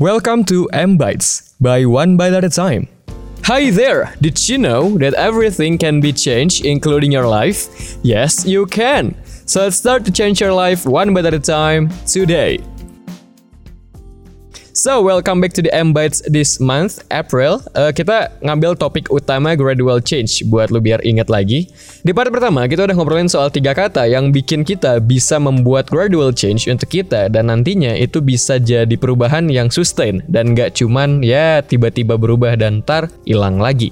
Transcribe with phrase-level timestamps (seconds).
[0.00, 2.86] Welcome to M Bites by One Bite at a Time.
[3.42, 4.14] Hi there!
[4.20, 7.96] Did you know that everything can be changed, including your life?
[8.04, 9.16] Yes, you can!
[9.24, 12.60] So let's start to change your life one bite at a time today.
[14.78, 17.58] So, welcome back to the M Bites this month, April.
[17.74, 21.66] Uh, kita ngambil topik utama gradual change buat lu biar ingat lagi.
[22.06, 26.30] Di part pertama, kita udah ngobrolin soal tiga kata yang bikin kita bisa membuat gradual
[26.30, 31.58] change untuk kita dan nantinya itu bisa jadi perubahan yang sustain dan gak cuman ya
[31.58, 33.90] tiba-tiba berubah dan tar hilang lagi.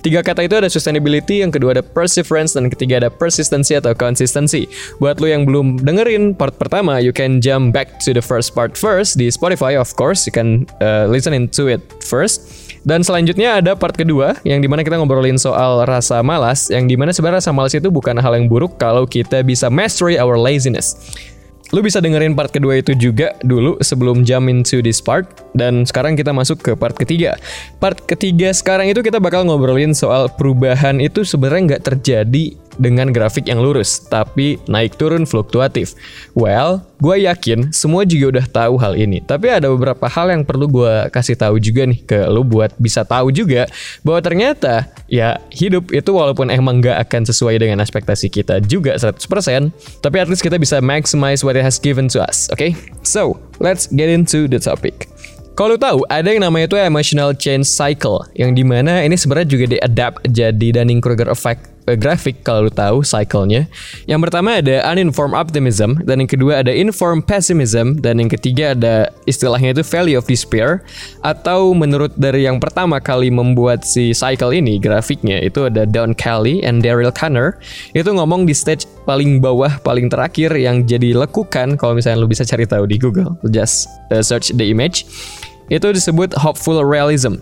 [0.00, 4.66] Tiga kata itu ada sustainability, yang kedua ada perseverance, dan ketiga ada persistency atau consistency.
[4.98, 8.74] Buat lo yang belum dengerin part pertama, you can jump back to the first part
[8.74, 10.24] first di Spotify, of course.
[10.24, 12.70] You can uh, listen into it first.
[12.80, 16.96] Dan selanjutnya ada part kedua yang di mana kita ngobrolin soal rasa malas, yang di
[16.96, 20.96] mana sebenarnya rasa malas itu bukan hal yang buruk kalau kita bisa mastery our laziness.
[21.70, 26.18] Lu bisa dengerin part kedua itu juga dulu sebelum jump into this part dan sekarang
[26.18, 27.38] kita masuk ke part ketiga.
[27.78, 33.46] Part ketiga sekarang itu kita bakal ngobrolin soal perubahan itu sebenarnya nggak terjadi dengan grafik
[33.46, 35.92] yang lurus, tapi naik turun fluktuatif.
[36.32, 39.20] Well, gue yakin semua juga udah tahu hal ini.
[39.20, 43.04] Tapi ada beberapa hal yang perlu gue kasih tahu juga nih ke lu buat bisa
[43.04, 43.68] tahu juga
[44.00, 49.20] bahwa ternyata ya hidup itu walaupun emang nggak akan sesuai dengan ekspektasi kita juga 100%,
[50.00, 52.56] tapi at least kita bisa maximize what it has given to us, oke?
[52.56, 52.72] Okay?
[53.04, 55.10] So, let's get into the topic.
[55.60, 59.64] Kalau tahu ada yang namanya itu emotional change cycle yang di mana ini sebenarnya juga
[59.76, 63.68] diadapt jadi Dunning-Kruger effect uh, grafik kalau lu tahu cycle-nya.
[64.04, 69.08] Yang pertama ada uninformed optimism dan yang kedua ada informed pessimism dan yang ketiga ada
[69.24, 70.84] istilahnya itu value of despair
[71.24, 76.64] atau menurut dari yang pertama kali membuat si cycle ini grafiknya itu ada Don Kelly
[76.64, 77.56] and Daryl Kanner.
[77.96, 82.44] Itu ngomong di stage paling bawah paling terakhir yang jadi lekukan kalau misalnya lu bisa
[82.46, 83.36] cari tahu di Google.
[83.52, 85.06] Just uh, search the image.
[85.70, 87.38] Itu disebut hopeful realism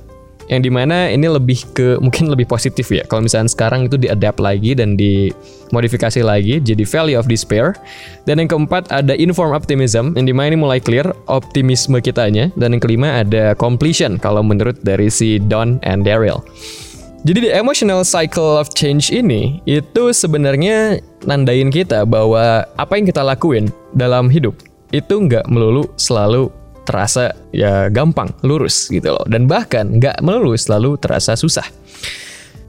[0.49, 3.05] yang di mana ini lebih ke mungkin lebih positif ya.
[3.05, 7.77] Kalau misalnya sekarang itu diadapt lagi dan dimodifikasi lagi jadi value of despair.
[8.25, 12.49] Dan yang keempat ada inform optimism yang di mana ini mulai clear optimisme kitanya.
[12.57, 16.41] Dan yang kelima ada completion kalau menurut dari si Don and Daryl.
[17.27, 23.27] Jadi the emotional cycle of change ini itu sebenarnya nandain kita bahwa apa yang kita
[23.27, 24.55] lakuin dalam hidup
[24.95, 26.49] itu nggak melulu selalu
[26.89, 29.25] terasa ya gampang, lurus gitu loh.
[29.29, 31.69] Dan bahkan nggak melulu selalu terasa susah.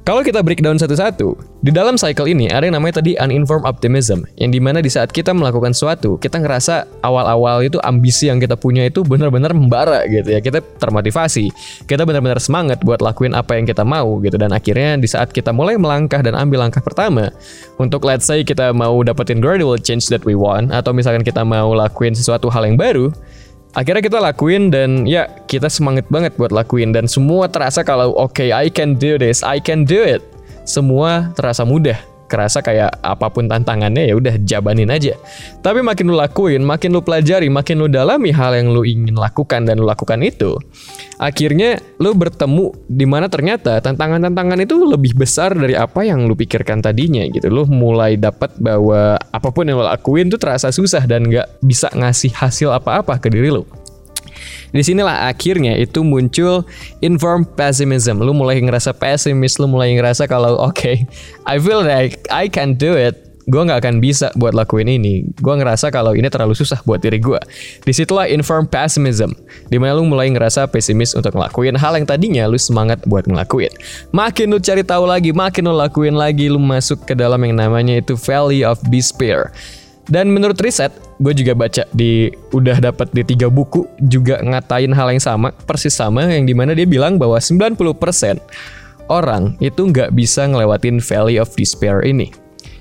[0.10, 4.50] Kalau kita breakdown satu-satu, di dalam cycle ini ada yang namanya tadi uninformed optimism, yang
[4.50, 8.90] di mana di saat kita melakukan sesuatu, kita ngerasa awal-awal itu ambisi yang kita punya
[8.90, 11.54] itu benar-benar membara gitu ya, kita termotivasi,
[11.86, 15.54] kita benar-benar semangat buat lakuin apa yang kita mau gitu, dan akhirnya di saat kita
[15.54, 17.30] mulai melangkah dan ambil langkah pertama,
[17.78, 21.78] untuk let's say kita mau dapetin gradual change that we want, atau misalkan kita mau
[21.78, 23.14] lakuin sesuatu hal yang baru,
[23.78, 28.34] akhirnya kita lakuin dan ya kita semangat banget buat lakuin dan semua terasa kalau oke
[28.34, 30.26] okay, I can do this, I can do it.
[30.66, 35.18] Semua terasa mudah kerasa kayak apa pun tantangannya ya udah jabanin aja.
[35.66, 39.66] Tapi makin lu lakuin, makin lu pelajari, makin lu dalami hal yang lu ingin lakukan
[39.66, 40.56] dan lu lakukan itu,
[41.18, 46.86] akhirnya lu bertemu di mana ternyata tantangan-tantangan itu lebih besar dari apa yang lu pikirkan
[46.86, 47.50] tadinya gitu.
[47.50, 51.90] Lu mulai dapat bahwa apa pun yang lu lakuin tuh terasa susah dan nggak bisa
[51.92, 53.66] ngasih hasil apa-apa ke diri lu.
[54.70, 56.66] Di sinilah akhirnya itu muncul
[57.02, 58.22] informed pessimism.
[58.22, 61.10] Lu mulai ngerasa pesimis, lu mulai ngerasa kalau oke, okay,
[61.50, 65.26] I feel like I can do it gue nggak akan bisa buat lakuin ini.
[65.42, 67.42] Gue ngerasa kalau ini terlalu susah buat diri gue.
[67.82, 69.34] Di situlah informed pessimism,
[69.74, 73.74] di mana lu mulai ngerasa pesimis untuk ngelakuin hal yang tadinya lu semangat buat ngelakuin.
[74.14, 77.98] Makin lu cari tahu lagi, makin lu lakuin lagi, lu masuk ke dalam yang namanya
[77.98, 79.50] itu valley of despair.
[80.06, 85.12] Dan menurut riset, gue juga baca di udah dapat di tiga buku juga ngatain hal
[85.12, 87.76] yang sama, persis sama yang di mana dia bilang bahwa 90%
[89.12, 92.32] orang itu nggak bisa ngelewatin Valley of Despair ini.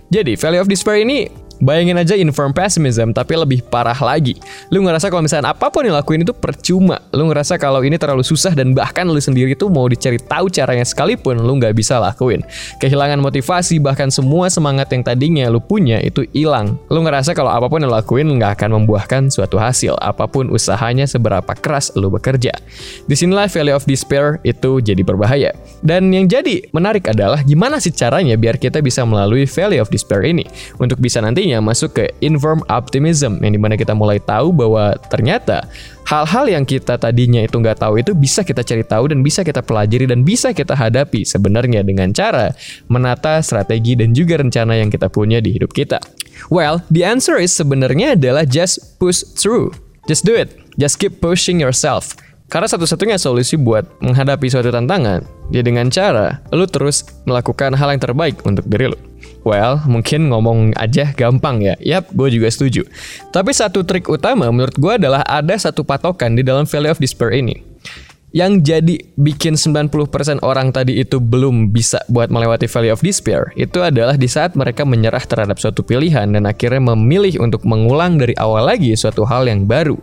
[0.09, 1.27] Jadi Valley of Despair ini
[1.59, 4.39] Bayangin aja inform pessimism tapi lebih parah lagi.
[4.71, 7.03] Lu ngerasa kalau misalnya apa pun yang lakuin itu percuma.
[7.11, 10.87] Lu ngerasa kalau ini terlalu susah dan bahkan lu sendiri tuh mau dicari tahu caranya
[10.87, 12.47] sekalipun lu nggak bisa lakuin.
[12.78, 16.78] Kehilangan motivasi bahkan semua semangat yang tadinya lu punya itu hilang.
[16.87, 21.11] Lu ngerasa kalau apa pun yang lakuin nggak akan membuahkan suatu hasil apa pun usahanya
[21.11, 22.54] seberapa keras lu bekerja.
[23.11, 25.51] Di sinilah value of despair itu jadi berbahaya.
[25.83, 30.22] Dan yang jadi menarik adalah gimana sih caranya biar kita bisa melalui value of despair
[30.22, 30.47] ini
[30.78, 34.92] untuk bisa nanti akhirnya masuk ke inform optimism yang di mana kita mulai tahu bahwa
[35.09, 35.65] ternyata
[36.04, 39.65] hal-hal yang kita tadinya itu nggak tahu itu bisa kita cari tahu dan bisa kita
[39.65, 42.53] pelajari dan bisa kita hadapi sebenarnya dengan cara
[42.92, 45.98] menata strategi dan juga rencana yang kita punya di hidup kita.
[46.53, 49.72] Well, the answer is sebenarnya adalah just push through.
[50.04, 50.53] Just do it.
[50.77, 52.12] Just keep pushing yourself.
[52.53, 55.21] Karena satu-satunya solusi buat menghadapi suatu tantangan,
[55.53, 59.08] ya dengan cara lu terus melakukan hal yang terbaik untuk diri lu.
[59.47, 61.75] Well, mungkin ngomong aja gampang ya.
[61.79, 62.85] Yap, gue juga setuju.
[63.31, 67.33] Tapi satu trik utama menurut gue adalah ada satu patokan di dalam value of despair
[67.33, 67.67] ini
[68.28, 73.80] yang jadi bikin 90% orang tadi itu belum bisa buat melewati valley of despair itu
[73.80, 78.69] adalah di saat mereka menyerah terhadap suatu pilihan dan akhirnya memilih untuk mengulang dari awal
[78.69, 79.97] lagi suatu hal yang baru.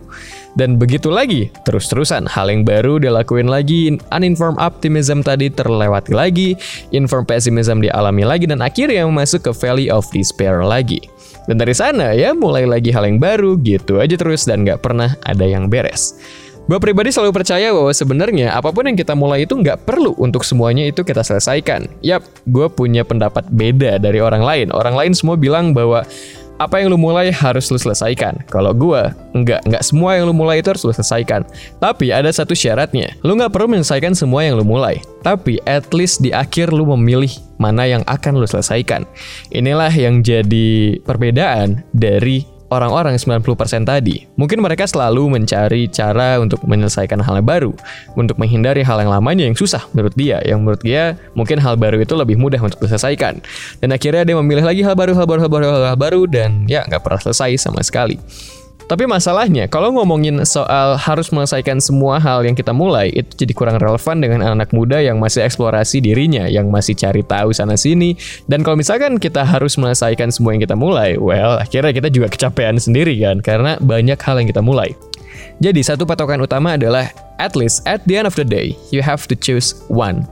[0.56, 6.56] Dan begitu lagi, terus-terusan hal yang baru dilakuin lagi, uninformed optimism tadi terlewati lagi,
[6.96, 10.98] informed pessimism dialami lagi dan akhirnya masuk ke valley of despair lagi.
[11.46, 15.14] Dan dari sana ya mulai lagi hal yang baru gitu aja terus dan gak pernah
[15.22, 16.16] ada yang beres.
[16.66, 20.42] Gue pribadi selalu percaya bahwa sebenarnya apa pun yang kita mulai itu nggak perlu untuk
[20.42, 21.86] semuanya itu kita selesaikan.
[22.02, 24.74] Yap, gue punya pendapat beda dari orang lain.
[24.74, 26.02] Orang lain semua bilang bahwa
[26.58, 28.42] apa yang lu mulai harus lu selesaikan.
[28.48, 29.02] Kalau gue,
[29.36, 31.44] nggak, nggak semua yang lu mulai itu harus lu selesaikan.
[31.78, 34.98] Tapi ada satu syaratnya, lu nggak perlu menyelesaikan semua yang lu mulai.
[35.22, 37.30] Tapi at least di akhir lu memilih
[37.62, 39.04] mana yang akan lu selesaikan.
[39.52, 47.22] Inilah yang jadi perbedaan dari orang-orang 90% tadi, mungkin mereka selalu mencari cara untuk menyelesaikan
[47.22, 47.72] hal yang baru,
[48.18, 52.02] untuk menghindari hal yang lamanya yang susah menurut dia, yang menurut dia mungkin hal baru
[52.02, 53.38] itu lebih mudah untuk diselesaikan.
[53.78, 56.82] Dan akhirnya dia memilih lagi hal baru, hal baru, hal baru, hal baru, dan ya
[56.86, 58.18] nggak pernah selesai sama sekali.
[58.86, 63.82] Tapi masalahnya, kalau ngomongin soal harus menyelesaikan semua hal yang kita mulai, itu jadi kurang
[63.82, 68.14] relevan dengan anak-anak muda yang masih eksplorasi dirinya, yang masih cari tahu sana-sini.
[68.46, 72.78] Dan kalau misalkan kita harus menyelesaikan semua yang kita mulai, well, akhirnya kita juga kecapean
[72.78, 74.94] sendiri kan, karena banyak hal yang kita mulai.
[75.58, 77.10] Jadi, satu patokan utama adalah,
[77.42, 80.22] at least at the end of the day, you have to choose one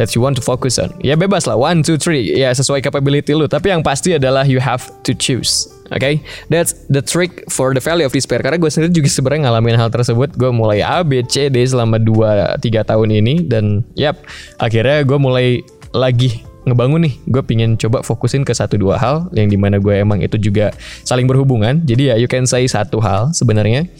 [0.00, 0.88] that you want to focus on.
[1.04, 3.44] Ya bebas lah, one, two, three, ya sesuai capability lu.
[3.44, 5.68] Tapi yang pasti adalah you have to choose.
[5.92, 6.14] Oke, okay?
[6.48, 8.40] that's the trick for the value of despair.
[8.40, 10.32] Karena gue sendiri juga sebenarnya ngalamin hal tersebut.
[10.40, 12.58] Gue mulai A, B, C, D selama 2-3
[12.88, 13.44] tahun ini.
[13.44, 14.24] Dan yap,
[14.56, 15.60] akhirnya gue mulai
[15.92, 19.98] lagi ngebangun nih gue pingin coba fokusin ke satu dua hal yang di mana gue
[19.98, 20.70] emang itu juga
[21.02, 23.90] saling berhubungan jadi ya you can say satu hal sebenarnya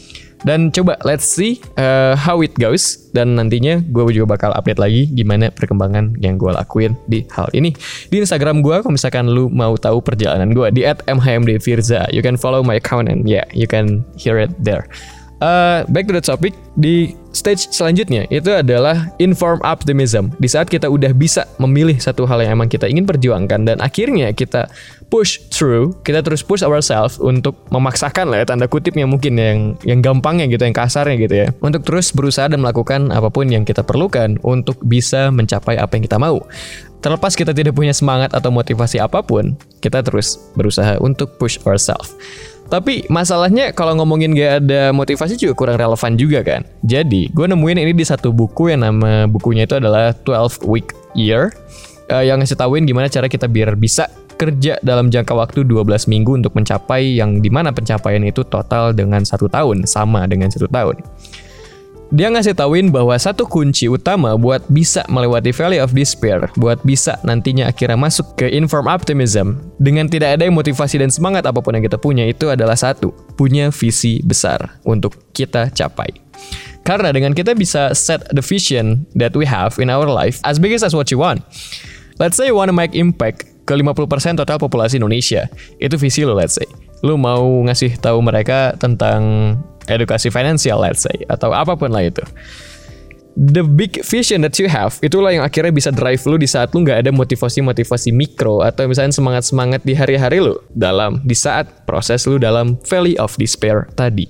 [0.43, 2.99] dan coba let's see uh, how it goes.
[3.13, 7.71] Dan nantinya gue juga bakal update lagi gimana perkembangan yang gue lakuin di hal ini.
[8.09, 12.65] Di Instagram gue kalau misalkan lu mau tahu perjalanan gue di @mhmdfirza you can follow
[12.65, 14.89] my account and yeah you can hear it there.
[15.43, 20.31] Uh, back to the topic di stage selanjutnya itu adalah inform optimism.
[20.39, 24.31] Di saat kita udah bisa memilih satu hal yang emang kita ingin perjuangkan dan akhirnya
[24.31, 24.71] kita
[25.11, 29.99] push through, kita terus push ourselves untuk memaksakan lah ya tanda kutipnya mungkin yang yang
[29.99, 31.47] gampangnya gitu, yang kasarnya gitu ya.
[31.59, 36.07] Untuk terus berusaha dan melakukan apa pun yang kita perlukan untuk bisa mencapai apa yang
[36.07, 36.39] kita mau.
[37.03, 42.15] Terlepas kita tidak punya semangat atau motivasi apa pun, kita terus berusaha untuk push ourselves.
[42.73, 46.65] Tapi masalahnya kalau ngomongin gak ada motivasi juga kurang relevan juga kan.
[46.81, 51.53] Jadi gue nemuin ini di satu buku yang nama bukunya itu adalah 12 Week Year.
[52.09, 56.41] Uh, yang ngasih tauin gimana cara kita biar bisa kerja dalam jangka waktu 12 minggu
[56.41, 60.97] untuk mencapai yang di mana pencapaian itu total dengan satu tahun, sama dengan satu tahun.
[62.13, 67.17] Dia ngasih tauin bahwa satu kunci utama buat bisa melewati Valley of Despair, buat bisa
[67.25, 71.81] nantinya akhirnya masuk ke Inform Optimism, dengan tidak ada motivasi dan semangat apa pun yang
[71.81, 76.13] kita punya itu adalah satu, punya visi besar untuk kita capai.
[76.85, 80.77] Karena dengan kita bisa set the vision that we have in our life as big
[80.77, 81.41] as what you want.
[82.21, 85.49] Let's say you want to make impact ke 50% total populasi Indonesia.
[85.81, 86.69] Itu visi lo let's say.
[87.01, 92.23] Lu mau ngasih tahu mereka tentang edukasi finansial let's say atau apa pun lah itu.
[93.33, 96.85] The big vision that you have itulah yang akhirnya bisa drive lu di saat lu
[96.85, 102.37] nggak ada motivasi-motivasi mikro atau misalnya semangat-semangat di hari-hari lu dalam di saat proses lu
[102.37, 104.29] dalam valley of despair tadi.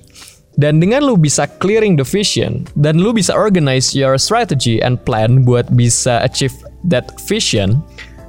[0.54, 5.42] Dan dengan lu bisa clearing the vision dan lu bisa organize your strategy and plan
[5.42, 6.54] buat bisa achieve
[6.86, 7.82] that vision,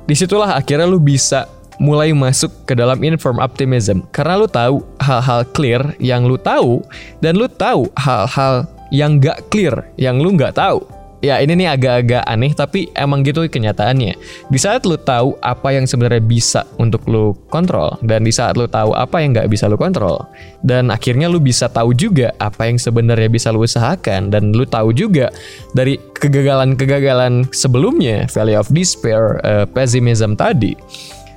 [0.10, 1.46] di situlah akhirnya lu bisa
[1.80, 6.82] mulai masuk ke dalam inform optimism karena lu tahu hal-hal clear yang lu tahu
[7.20, 10.84] dan lu tahu hal-hal yang gak clear yang lu gak tahu.
[11.24, 14.14] Ya ini nih agak-agak aneh tapi emang gitu kenyataannya.
[14.46, 18.70] Di saat lu tahu apa yang sebenarnya bisa untuk lu kontrol dan di saat lu
[18.70, 20.22] tahu apa yang nggak bisa lu kontrol
[20.62, 24.94] dan akhirnya lu bisa tahu juga apa yang sebenarnya bisa lu usahakan dan lu tahu
[24.94, 25.34] juga
[25.74, 30.78] dari kegagalan-kegagalan sebelumnya, value of despair, uh, pessimism tadi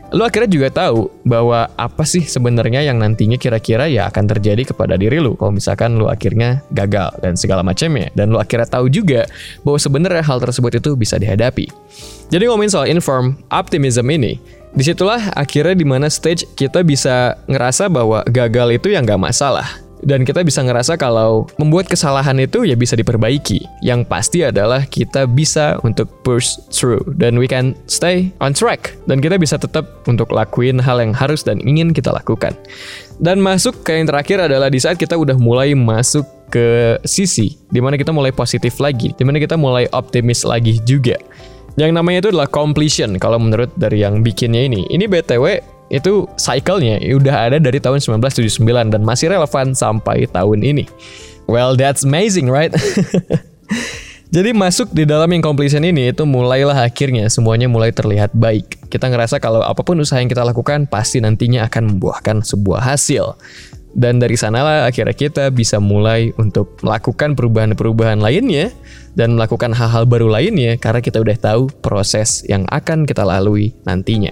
[0.09, 4.97] lu akhirnya juga tahu bahwa apa sih sebenarnya yang nantinya kira-kira ya akan terjadi kepada
[4.97, 9.29] diri lu kalau misalkan lu akhirnya gagal dan segala macamnya dan lu akhirnya tahu juga
[9.61, 11.69] bahwa sebenarnya hal tersebut itu bisa dihadapi.
[12.29, 14.37] Jadi ngomongin soal inform optimism ini,
[14.73, 19.88] di situlah akhirnya di mana stage kita bisa ngerasa bahwa gagal itu yang gak masalah.
[20.05, 23.63] Dan kita bisa ngerasa kalau membuat kesalahan itu ya bisa diperbaiki.
[23.83, 29.19] Yang pasti adalah kita bisa untuk push through dan we can stay on track dan
[29.19, 32.55] kita bisa tetap untuk lakuin hal yang harus dan ingin kita lakukan.
[33.19, 37.83] Dan masuk ke yang terakhir adalah di saat kita udah mulai masuk ke sisi di
[37.83, 41.19] mana kita mulai positif lagi, di mana kita mulai optimis lagi juga.
[41.79, 44.83] Yang namanya itu adalah completion kalau menurut dari yang bikinnya ini.
[44.91, 48.61] Ini BTW itu cycle-nya udah ada dari tahun 1979
[48.93, 50.85] dan masih relevan sampai tahun ini.
[51.49, 52.73] Well, that's amazing, right?
[54.29, 58.93] Jadi masuk di dalam yang completion ini itu mulailah akhirnya semuanya mulai terlihat baik.
[58.93, 63.41] Kita ngerasa kalau apa pun usaha yang kita lakukan pasti nantinya akan membuahkan sebuah hasil.
[63.97, 68.71] Dan dari sanalah akhirnya kita bisa mulai untuk melakukan perubahan-perubahan lainnya
[69.19, 74.31] dan melakukan hal-hal baru lainnya karena kita udah tahu proses yang akan kita lalui nantinya.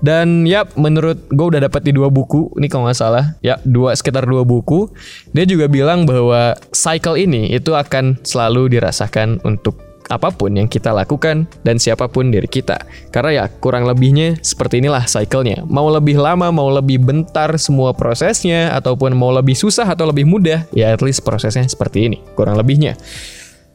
[0.00, 3.92] Dan ya menurut gue udah dapat di dua buku, ini kalau nggak salah, ya dua
[3.92, 4.88] sekitar dua buku,
[5.36, 10.90] dia juga bilang bahwa cycle ini itu akan selalu dirasakan untuk apa pun yang kita
[10.90, 12.82] lakukan dan siapa pun diri kita.
[13.14, 15.62] Karena ya kurang lebihnya seperti inilah cycle-nya.
[15.68, 20.64] Mau lebih lama, mau lebih bentar semua prosesnya, ataupun mau lebih susah atau lebih mudah,
[20.72, 22.18] ya at least prosesnya seperti ini.
[22.34, 22.96] Kurang lebihnya.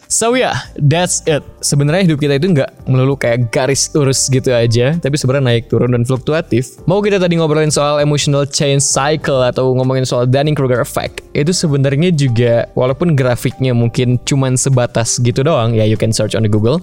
[0.08, 1.44] So yeah, that's it.
[1.60, 5.92] Sebenarnya hidup kita itu nggak melulu kayak garis lurus gitu aja, tapi sebenarnya naik turun
[5.92, 6.80] dan fluktuatif.
[6.88, 12.16] Mau kita tadi ngobrolin soal emotional change cycle atau ngomongin soal Dunning-Kruger effect, itu sebenarnya
[12.16, 16.80] juga walaupun grafiknya mungkin cuman sebatas gitu doang, ya you can search on the Google,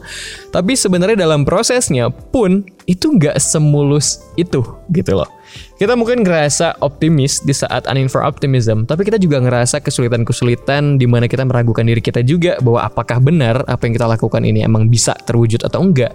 [0.52, 4.60] tapi sebenarnya dalam prosesnya pun itu nggak semulus itu
[4.92, 5.28] gitu loh.
[5.74, 11.06] Kita mungkin ngerasa optimis di saat running for optimism, tapi kita juga ngerasa kesulitan-kesulitan di
[11.10, 14.86] mana kita meragukan diri kita juga bahwa apakah benar apa yang kita lakukan ini emang
[14.86, 16.14] bisa terwujud atau enggak.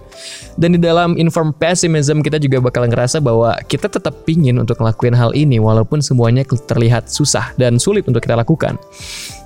[0.55, 5.15] Dan di dalam inform pessimism kita juga bakal ngerasa bahwa kita tetap pingin untuk ngelakuin
[5.15, 8.79] hal ini walaupun semuanya terlihat susah dan sulit untuk kita lakukan.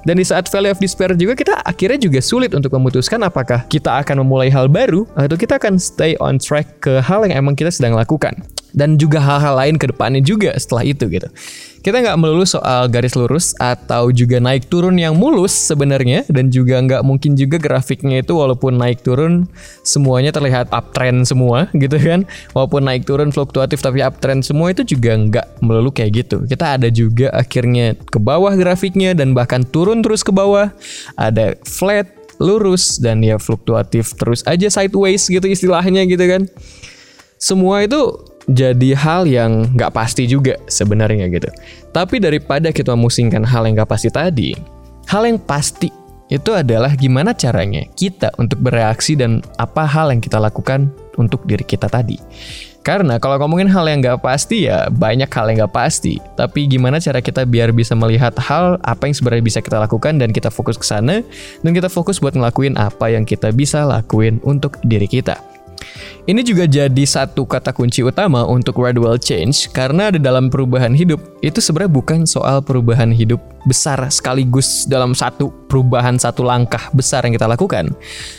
[0.03, 4.03] Dan di saat valley of despair juga kita akhirnya juga sulit untuk memutuskan apakah kita
[4.03, 7.71] akan memulai hal baru atau kita akan stay on track ke hal yang emang kita
[7.71, 8.35] sedang lakukan
[8.73, 11.29] dan juga hal-hal lain ke depannya juga setelah itu gitu.
[11.83, 16.79] Kita nggak melulu soal garis lurus atau juga naik turun yang mulus sebenarnya dan juga
[16.79, 19.51] nggak mungkin juga grafiknya itu walaupun naik turun
[19.83, 22.25] semuanya terlihat uptrend semua gitu kan.
[22.55, 26.37] Walaupun naik turun fluktuatif tapi uptrend semua itu juga nggak melulu kayak gitu.
[26.47, 30.71] Kita ada juga akhirnya ke bawah grafiknya dan bahkan turun terus ke bawah.
[31.19, 32.07] Ada flat,
[32.39, 36.47] lurus dan ya fluktuatif terus aja sideways gitu istilahnya gitu kan.
[37.37, 37.99] Semua itu
[38.49, 41.47] jadi hal yang nggak pasti juga sebenarnya gitu.
[41.95, 44.51] Tapi daripada kita memusingkan hal yang nggak pasti tadi,
[45.07, 45.91] hal yang pasti
[46.31, 51.61] itu adalah gimana caranya kita untuk bereaksi dan apa hal yang kita lakukan untuk diri
[51.61, 52.17] kita tadi.
[52.83, 56.19] Karena kalau ngomongin hal yang nggak pasti ya banyak hal yang nggak pasti.
[56.35, 60.35] Tapi gimana cara kita biar bisa melihat hal apa yang sebenarnya bisa kita lakukan dan
[60.35, 61.23] kita fokus ke sana
[61.63, 65.52] dan kita fokus buat ngelakuin apa yang kita bisa lakuin untuk diri kita.
[66.23, 71.19] Ini juga jadi satu kata kunci utama untuk gradual change karena di dalam perubahan hidup
[71.43, 77.33] itu sebenarnya bukan soal perubahan hidup besar sekaligus dalam satu perubahan satu langkah besar yang
[77.33, 77.89] kita lakukan.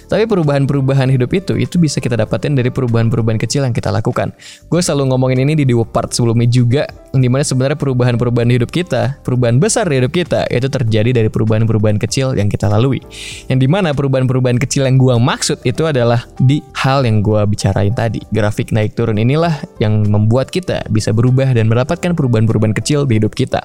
[0.07, 4.31] Tapi perubahan-perubahan hidup itu itu bisa kita dapatin dari perubahan-perubahan kecil yang kita lakukan.
[4.71, 9.19] Gue selalu ngomongin ini di dua part sebelumnya juga di mana sebenarnya perubahan-perubahan hidup kita,
[9.27, 13.03] perubahan besar di hidup kita itu terjadi dari perubahan-perubahan kecil yang kita lalui.
[13.51, 17.91] Yang di mana perubahan-perubahan kecil yang gue maksud itu adalah di hal yang gue bicarain
[17.91, 18.23] tadi.
[18.31, 23.35] Grafik naik turun inilah yang membuat kita bisa berubah dan mendapatkan perubahan-perubahan kecil di hidup
[23.35, 23.59] kita.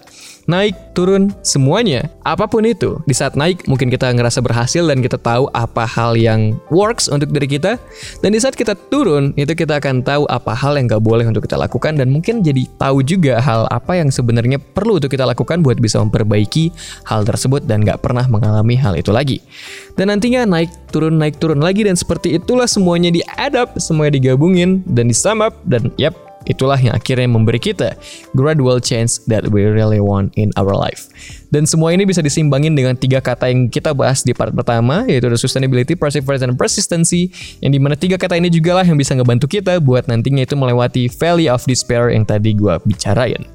[0.50, 2.98] Naik, turun, semuanya, apa pun itu.
[3.06, 7.34] Di saat naik mungkin kita ngerasa berhasil dan kita tahu apa hal yang works untuk
[7.34, 7.82] diri kita.
[8.22, 11.50] Dan di saat kita turun, itu kita akan tahu apa hal yang gak boleh untuk
[11.50, 15.66] kita lakukan dan mungkin jadi tahu juga hal apa yang sebenarnya perlu untuk kita lakukan
[15.66, 16.70] buat bisa memperbaiki
[17.10, 19.42] hal tersebut dan gak pernah mengalami hal itu lagi.
[19.98, 25.10] Dan nantinya naik turun naik turun lagi dan seperti itulah semuanya diadap, semuanya digabungin dan
[25.10, 27.94] disum dan yap Itulah yang akhirnya memberi kita
[28.34, 31.08] gradual change that we really want in our life.
[31.54, 35.30] Dan semua ini bisa disimbangin dengan tiga kata yang kita bahas di part pertama, yaitu
[35.30, 37.30] the sustainability, perseverance, and persistency.
[37.62, 40.58] Yang di mana tiga kata ini juga lah yang bisa ngebantu kita buat nantinya itu
[40.58, 43.46] melewati valley of despair yang tadi gue bicarain.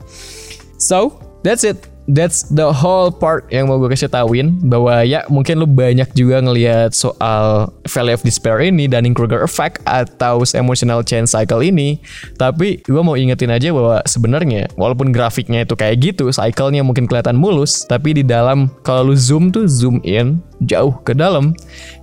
[0.78, 5.60] So, that's it that's the whole part yang mau gue kasih tauin bahwa ya mungkin
[5.60, 11.64] lu banyak juga ngelihat soal Valley of Despair ini Dunning-Kruger effect atau emotional change cycle
[11.64, 12.00] ini.
[12.36, 17.36] Tapi gue mau ingetin aja bahwa sebenarnya walaupun grafiknya itu kayak gitu cycle-nya mungkin kelihatan
[17.36, 21.52] mulus tapi di dalam kalau lu zoom tuh zoom in jauh ke dalam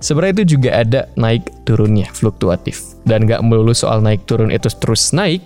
[0.02, 2.82] sebenarnya itu juga ada naik turunnya fluktuatif.
[3.02, 5.42] Dan gak melulu soal naik turun itu terus naik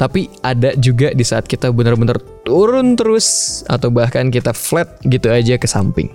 [0.00, 2.16] tapi ada juga di saat kita benar-benar
[2.50, 6.10] turun terus atau bahkan kita flat gitu aja ke samping.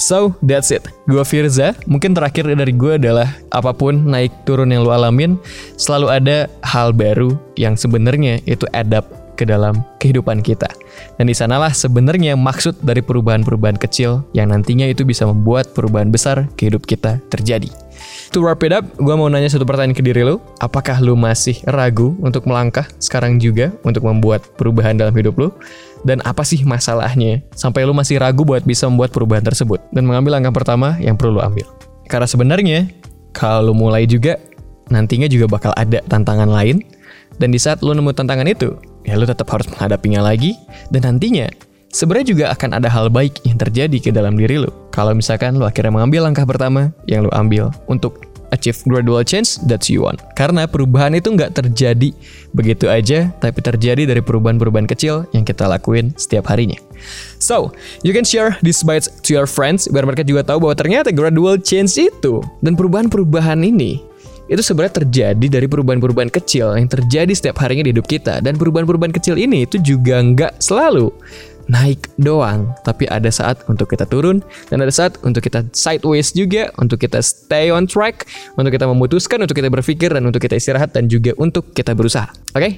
[0.00, 0.88] So, that's it.
[1.04, 1.76] Gua Firza.
[1.84, 5.36] Mungkin terakhir dari gue adalah apa pun naik turun yang lu alamin,
[5.76, 10.68] selalu ada hal baru yang sebenarnya itu adapt ke dalam kehidupan kita.
[11.16, 16.44] Dan di sanalah sebenarnya maksud dari perubahan-perubahan kecil yang nantinya itu bisa membuat perubahan besar
[16.60, 17.72] ke hidup kita terjadi.
[18.30, 20.38] To wrap it up, gue mau nanya satu pertanyaan ke diri lo.
[20.62, 25.48] Apakah lo masih ragu untuk melangkah sekarang juga untuk membuat perubahan dalam hidup lo?
[26.06, 29.82] Dan apa sih masalahnya sampai lo masih ragu buat bisa membuat perubahan tersebut?
[29.90, 31.66] Dan mengambil langkah pertama yang perlu lo ambil.
[32.06, 32.78] Karena sebenarnya,
[33.34, 34.38] kalau lo mulai juga,
[34.88, 36.80] nantinya juga bakal ada tantangan lain.
[37.36, 40.56] Dan di saat lo nemu tantangan itu, ya lo tetap harus menghadapinya lagi.
[40.88, 41.48] Dan nantinya,
[41.90, 44.70] sebenarnya juga akan ada hal baik yang terjadi ke dalam diri lo.
[44.94, 49.86] Kalau misalkan lo akhirnya mengambil langkah pertama yang lo ambil untuk achieve gradual change that
[49.86, 50.18] you want.
[50.34, 52.10] Karena perubahan itu nggak terjadi
[52.50, 56.76] begitu aja, tapi terjadi dari perubahan-perubahan kecil yang kita lakuin setiap harinya.
[57.40, 57.72] So,
[58.04, 61.56] you can share these bites to your friends biar mereka juga tahu bahwa ternyata gradual
[61.56, 64.09] change itu dan perubahan-perubahan ini
[64.50, 69.14] itu sebenarnya terjadi dari perubahan-perubahan kecil yang terjadi setiap harinya di hidup kita dan perubahan-perubahan
[69.14, 71.14] kecil ini itu juga nggak selalu
[71.70, 74.42] naik doang, tapi ada saat untuk kita turun
[74.74, 78.26] dan ada saat untuk kita sideways juga, untuk kita stay on track,
[78.58, 82.26] untuk kita memutuskan, untuk kita berpikir dan untuk kita istirahat dan juga untuk kita berusaha.
[82.58, 82.58] Oke?
[82.58, 82.72] Okay?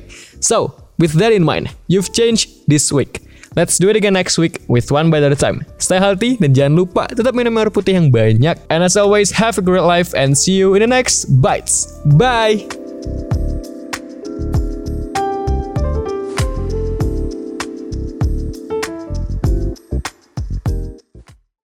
[0.44, 3.24] So, with that in mind, you've changed this week.
[3.54, 5.64] Let's do it again next week with one bite at a time.
[5.76, 8.56] Stay healthy dan jangan lupa tetap minum air putih yang banyak.
[8.72, 12.00] And as always, have a great life and see you in the next bites.
[12.16, 12.64] Bye!